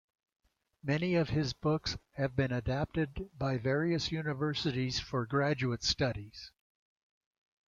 Many 0.81 1.13
of 1.13 1.29
his 1.29 1.53
books 1.53 1.95
have 2.15 2.35
been 2.35 2.51
adopted 2.51 3.29
by 3.37 3.59
various 3.59 4.11
universities 4.11 4.99
for 4.99 5.27
graduate 5.27 5.83
studies. 5.83 6.51